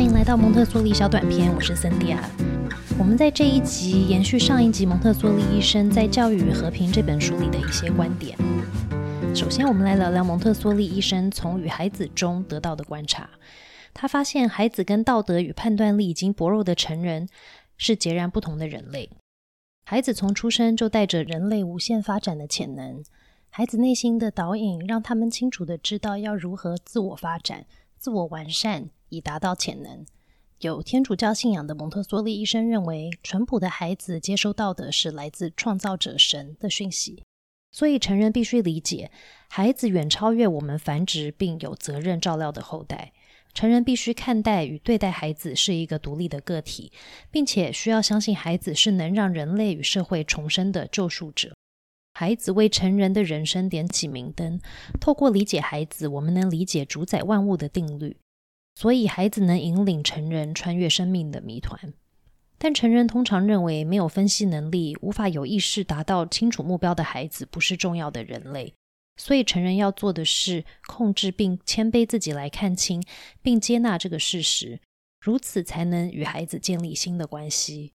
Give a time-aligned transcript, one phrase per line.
[0.00, 2.26] 欢迎来到蒙特梭利小短片，我是森迪亚。
[2.98, 8.34] 我们在这一集延续上一集蒙特梭利医生在《教育与和平》这本书里的一些观点。
[9.34, 13.28] 首先，我们来聊聊蒙特梭利医生从与孩子中得到的观察。
[13.92, 17.28] 他发现，孩子跟道德与判断力已经薄弱的成人
[17.76, 19.10] 是截然不同的人类。
[19.84, 23.04] 孩子从出生就带着人类无限发展的潜能，
[23.50, 27.66] 孩子内心的导引让他们清楚的知道要如何自我发展、
[27.98, 28.88] 自我完善。
[29.10, 30.06] 以达到潜能。
[30.60, 37.22] 有天主教信仰的蒙特梭利医生认为，淳朴的孩子接收到的是来自创造者神的讯息，
[37.72, 39.10] 所以成人必须理解，
[39.48, 43.12] 孩子远超越我们繁殖并有责任照料的后代。
[43.52, 46.92] 成人必须看待与对待孩子是一个独立的个体，
[47.32, 51.52] 并且需要相信孩子是能让人类与社会重生的救赎者。
[52.12, 54.60] 孩子为成人的人生点起明灯，
[55.00, 58.16] 透过理解孩子，我们能理解主宰万物的定律。
[58.74, 61.92] 所以，孩子能引领成人穿越生命的谜团，
[62.56, 68.72] 但成人通常认为没有分析能力、无法有意识达到清楚目标的孩子不是重要的人类。
[69.16, 73.02] 所以，成人要做的是控制并谦卑自己，来看清
[73.42, 74.80] 并接纳这个事实，
[75.20, 77.92] 如此才能与孩子建立新的关系。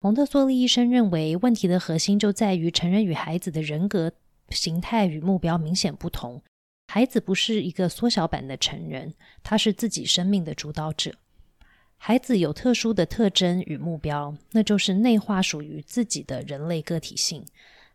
[0.00, 4.12] 蒙特梭利医生认为，问题的核心就在于成人与孩子的人格
[4.50, 6.42] 形态与目标明显不同。
[6.94, 11.14] 孩子不是一个缩小版的成人，他是自己生命的主导者。
[11.96, 17.46] 孩子有特殊的特征与目标，那就是内化属于自己的人类个体性。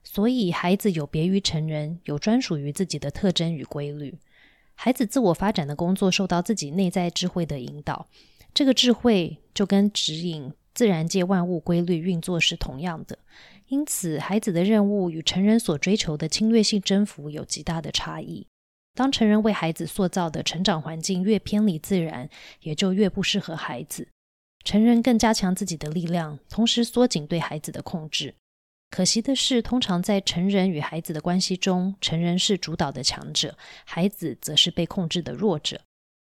[0.04, 4.17] 所以，孩子有别于成人，有专属于自己的特征与规律。
[4.73, 8.08] 孩子自我发展的工作受到自己内在智慧的引导，
[8.52, 13.20] 这个智慧就跟指引自然界万物规律运作是同样的。
[13.67, 18.48] 因此，孩子的任务与成人所追求的侵略性征服有极大的差异。
[18.98, 22.28] 当成人为孩子塑造的成长环境越偏离自然，
[22.62, 24.08] 也就越不适合孩子。
[24.64, 28.33] 成人更加强自己的力量，同时缩紧对孩子的控制。
[28.89, 33.55] 可惜的是，通常在成人与孩子的关系中，成人是主导的强者，
[33.86, 35.82] 孩子则是被控制的弱者。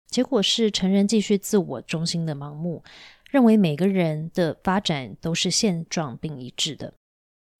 [0.07, 2.83] 结果是，成人继续自我中心的盲目，
[3.31, 6.93] 认为每个人的发展都是现状并一致的。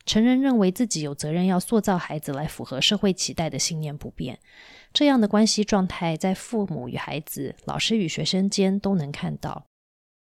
[0.10, 4.40] 成人认为自己有责任要塑造孩子来符合社会期待的信念不变。
[4.92, 9.68] 这样的关系状态，在父母与孩子、老师与学生间都能看到。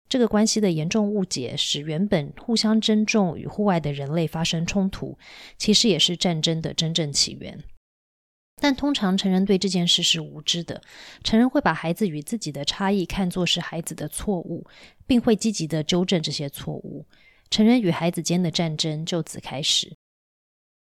[0.09, 5.19] 这个关系的严重误解，使原本互相尊重与互爱的人类发生冲突，
[5.59, 7.65] 其实也是战争的真正起源。
[8.61, 10.81] 但通常成人对这件事是无知的，
[11.25, 14.65] 成人会把孩子与自己的差异看作是孩子的错误，
[15.09, 17.05] 并会积极的纠正这些错误。
[17.53, 19.95] 成人与孩子间的战争就此开始。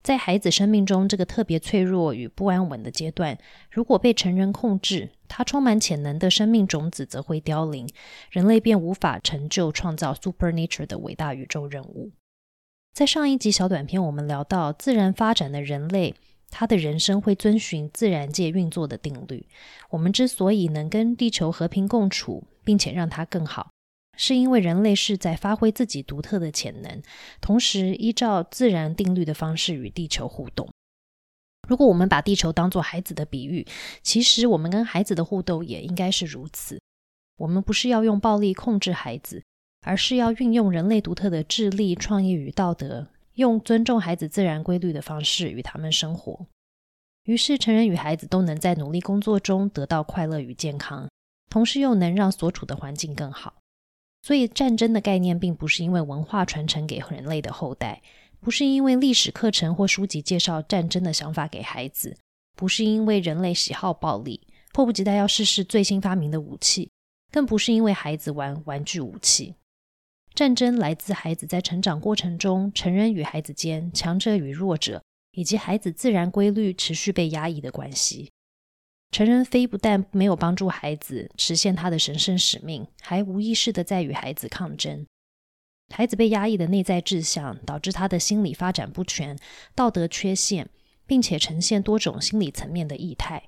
[0.01, 3.37] 在孩子生命中这个特别脆弱与不安稳的阶段，
[3.69, 7.87] 如果被成人控制，他充满潜能的生命种子则会凋零，
[8.31, 12.11] 人类便无法成就创造 Supernature 的伟大宇宙任务。
[12.93, 16.15] 在上一集小短片，我们聊到自然发展的人类，
[16.49, 19.45] 他的人生会遵循自然界运作的定律。
[19.91, 23.69] 我们之所以能跟地球和平共处，并且让它更好。
[24.17, 27.01] 是因为人类是在发挥自己独特的潜能，
[27.41, 30.69] 同时依照自然定律的方式与地球互动。
[31.67, 33.65] 如果我们把地球当作孩子的比喻，
[34.03, 36.79] 其实我们跟孩子的互动也应该是如此。
[37.37, 39.43] 我们不是要用暴力控制孩子，
[39.85, 46.45] 而是要运用人类独特的智力、创意与道德，用尊重孩子自然规律的方式与他们生活。
[47.23, 51.09] 于是，成人与孩子都能在努力工作中得到快乐与健康，
[51.49, 53.55] 同时又能让所处的环境更好。
[54.25, 58.01] 所以，战争的概念并不是因为文化传承给人类的后代，
[58.39, 62.17] 不是因为历史课程或书籍介绍战争的想法给孩子，
[62.55, 64.41] 不是因为人类喜好暴力，
[64.73, 66.89] 迫不及待要试试最新发明的武器，
[67.31, 69.53] 更不是因为孩子玩玩具武器。
[70.33, 75.03] 战争来自孩子在成长过程中，成人与孩子间、强者与弱者，
[75.33, 78.31] 以及孩子自然规律持续被压抑的关系。
[79.11, 85.05] 成人非不但没有帮助孩子实现他的神圣使命，还无意识的在与孩子抗争。
[85.93, 89.37] 孩子被压抑的内在志向，导致他的心理发展不全、
[89.73, 90.69] 道德缺陷，
[91.05, 93.43] 并且呈现多种心理层面的异态。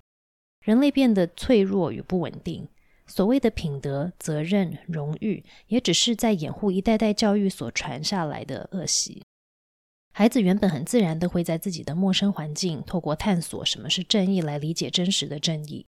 [0.62, 2.68] 人类变得脆弱与不稳定。
[3.08, 9.24] 所谓的品德、责任、荣誉，也只是在掩护一代代教育所传下来的恶习。
[10.18, 15.86] 孩子原本很自然的会在自己的陌生环境，透过探索什么是正义来理解真实的正义。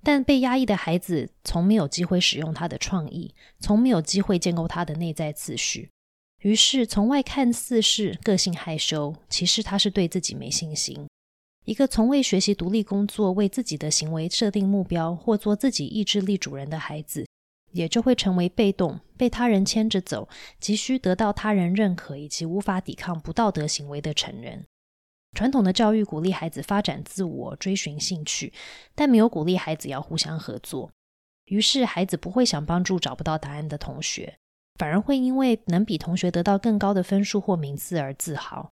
[0.00, 5.90] 但被压抑的孩子从没有机会使用他的创意，从没有机会建构他的内在秩序。
[6.42, 11.08] 于是，从外看似是个性害羞，其实他是对自己没信心。
[11.64, 17.26] 一个从未学习独立工作、为自己的行为设定目标或做自己意志力主人的孩子，
[17.74, 20.28] 也就会成为被动、被他人牵着走、
[20.58, 24.64] 急需得到他人认可以及无法抵抗不道德行为的成人。
[25.36, 28.52] 传统的教育鼓励孩子发展自我、追寻兴趣，
[28.94, 30.90] 但没有鼓励孩子要互相合作。
[31.46, 34.38] 于是，孩子不会想帮助找不到答案的同学，
[34.78, 38.70] 反而会因为能比同学得到更高的分数或名次而自豪。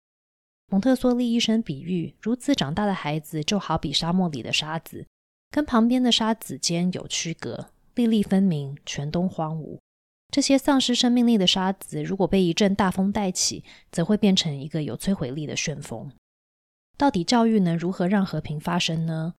[0.70, 5.06] 蒙特梭利医生比喻，如此长大的孩子就好比沙漠里的沙子，
[5.52, 9.80] 跟旁边的沙子间有区隔，粒粒分明，全都荒芜。
[10.32, 16.12] 这些丧失生命力的沙子，如果被一阵大风带起，则会变成一个有摧毁力的旋风。
[16.98, 19.34] 到底教育能如何让和平发生呢？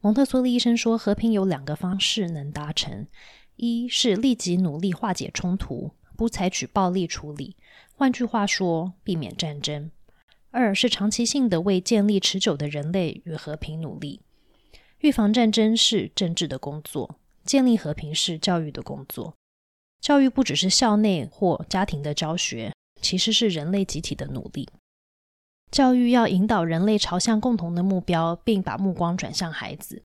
[0.00, 3.06] 蒙特梭利医生说，和平有两个方式能达成：
[3.56, 7.56] 一是立即努力化解冲突，不采取暴力处理，
[7.94, 9.90] 换句话说，避免战争；
[10.50, 14.22] 二是长期性的为建立持久的人类与和平努力。
[15.00, 19.34] 预防战争是政治的工作，建立和平式教育的工作。
[20.00, 24.68] 教育不只是校内或家庭的教学，其实是人类集体的努力。
[25.70, 30.02] 教育要引导人类朝向共同的目标，并把目光转向孩子。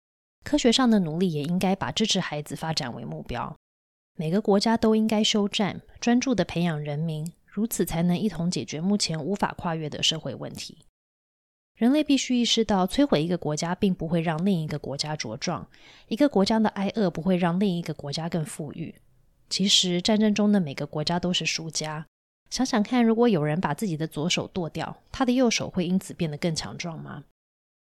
[0.43, 3.55] 科学上的努力也应该把支持孩子发展为目标。
[4.17, 10.79] 每个国家都应该休战，专注的培养人民，如此才能一同解决目前无法跨越的社会问题。
[11.81, 15.67] 人类必须意识到，摧毁一个国家并不会让另一个国家茁壮，
[16.09, 18.95] 一个国家的挨饿不会让另一个国家更富裕。
[19.49, 22.05] 其实，战争中的每个国家都是输家。
[22.51, 27.25] 想想看，如果有人把自己的左手剁掉，他的右手会因此变得更强壮吗？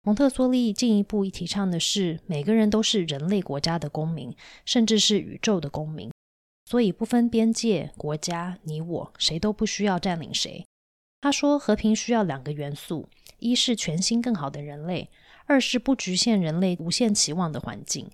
[0.03, 6.11] 蒙特梭利进一步提倡的是，每个人都是人类国家的公民，甚至是宇宙的公民，
[6.65, 10.63] 所以不分边界、国家，你我谁都不需要占领谁。
[11.21, 13.09] 他说，和平需要两个元素：
[13.39, 15.09] 一是全新更好的人类，
[15.45, 18.09] 二是不局限人类无限期望的环境。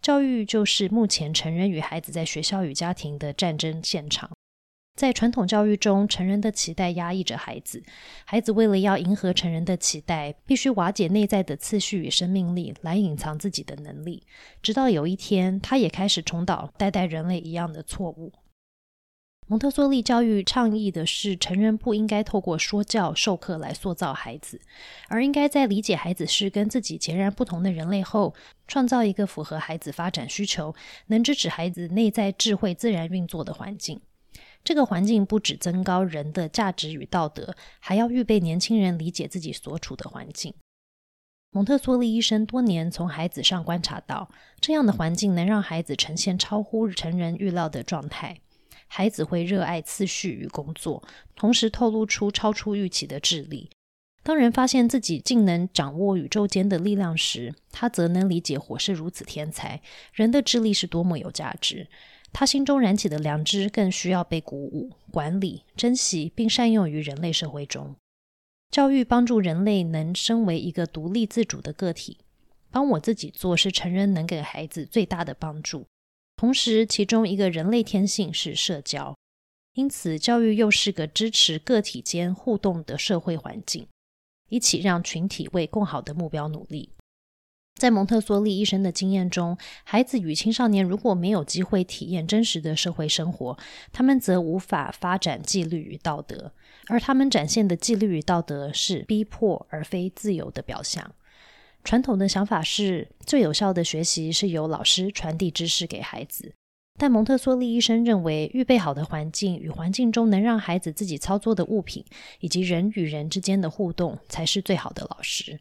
[0.00, 4.30] 教育就是目前成人与孩子在学校与家庭的战争现场。
[4.94, 7.82] 在传统教育中，成人的期待压抑着孩子。
[8.24, 14.22] 孩子为了要迎合成人的期待，必须瓦解内在的次序与生命力，来隐藏自己的能力。
[14.62, 18.32] 直到有一天，他也开始重蹈代代人类一样的错误。
[19.48, 24.60] 蒙特梭利教育倡议的是，成人不应该透过说教授课来塑造孩子，
[25.06, 28.34] 而应该在理解孩子是跟自己截然不同的人类后，
[28.66, 30.74] 创造一个符合孩子发展需求、
[31.06, 34.00] 能支持孩子内在智慧自然运作的环境。
[34.64, 40.52] 这个环境不只增高人的价值与道德，还要预备年轻人理解自己所处的环境。
[41.52, 44.28] 蒙特梭利医生多年从孩子上观察到，
[44.60, 48.40] 这样的环境能让孩子呈现超乎成人预料的状态。
[48.86, 51.02] 孩子会热爱次序与工作，
[51.34, 53.70] 同时透露出超出预期的智力。
[54.22, 59.80] 当人发现自己竟能掌握宇宙间的力量时，他则能理解火是如此天才，
[60.12, 61.86] 人的智力是多么有价值。
[62.32, 67.94] 他心中燃起的良知更需要被鼓舞、管理、珍惜，并善用于人类社会中。
[68.70, 72.18] 教育帮助人类能身为一个独立自主的个体。
[72.72, 75.86] 帮我自己做是成人能给孩子最大的帮助。
[76.36, 79.16] 同时，其中一个人类天性是社交，
[79.72, 83.88] 因此教育又是个支持个体间互动的社会环境，
[84.50, 86.90] 一起让群体为更好的目标努力。
[87.78, 93.58] 在蒙特梭利医生的经验中，孩子与青少年如果没有机会体验真实的社会生活，
[93.92, 96.52] 他们则无法发展纪律与道德，
[96.88, 101.14] 而他们展现的纪律与道德是逼迫而非自由的表象。
[101.86, 106.52] 传统的想法是最有效的学习是由老师传递知识给孩子，
[106.98, 112.04] 但蒙特梭利医生认为，预备好的环境与环境中能让孩子自己操作的物品，
[112.40, 115.60] 以及人与人之间的互动，才是最好的老师。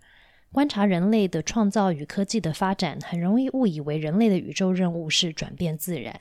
[0.51, 6.20] 观察人类的创造与科技的发展，很容易误以为人类的宇宙任务是转变自然。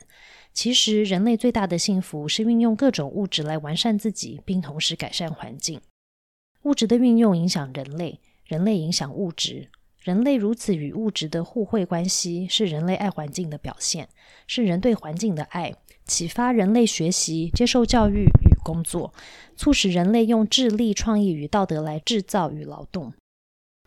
[0.52, 5.80] 其实，人类最大的幸福是运用各种物质来完善自己，并同时改善环境。
[6.64, 9.70] 物质的运用影响人类，人类影响物质。
[10.04, 14.06] 人类如此与物质的互惠关系，是人类爱环境的表现，
[14.46, 19.14] 是人对环境的爱，启发人类学习、接受教育与工作，
[19.56, 23.14] 促使人类用智力、创意与道德来制造与劳动。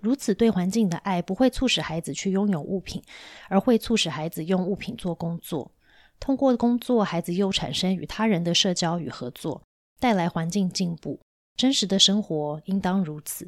[0.01, 2.99] 如此对环境的爱不会促使孩子去拥有物品，
[3.47, 5.71] 而会促使孩子用物品做工作。
[6.19, 9.61] 通过工作，孩子又产生与他人的社交与合作，
[9.99, 11.19] 带来环境进步。
[11.55, 13.47] 真实的生活应当如此。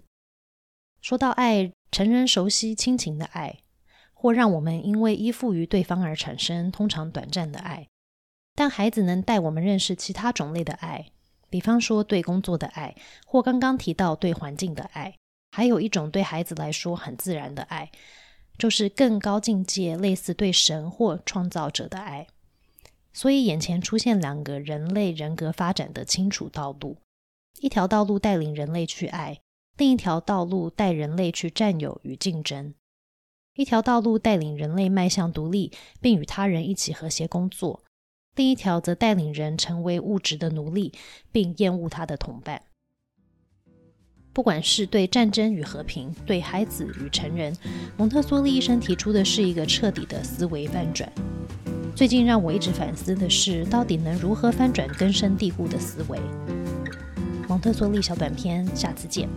[1.02, 3.60] 说到爱，成人熟悉亲情的爱，
[4.14, 7.88] 或让我们因为依附于对方而产生通常短暂的爱。
[8.56, 11.08] 但孩子能带我们认识其他种类的爱，
[11.50, 15.16] 比方说对工作的爱，或刚刚提到对环境的爱。
[15.52, 17.90] 还有一种对孩子来说很自然的爱，
[18.58, 22.28] 就是更高境界、类似对神或创造者的爱。
[23.12, 26.98] 所以眼前出现两个人类人格发展的清楚道路：
[27.62, 29.40] 一条道路带领人类去爱，
[29.80, 32.74] 另一条道路带人类去占有与竞争。
[33.56, 35.72] 一条道路带领人类迈向独立，
[36.02, 37.80] 并与他人一起和谐工作；
[38.36, 40.92] 另一条则带领人成为物质的奴隶，
[41.32, 42.62] 并厌恶他的同伴。
[44.34, 47.56] 不管是对战争与和平，对孩子与成人，
[47.96, 51.10] 蒙特梭利医生提出的是一个彻底的思维翻转。
[51.96, 56.20] 最近让我一直反思的是，到底能如何翻转根深蒂固的思维？
[57.60, 59.28] 特梭利小短片，下次见。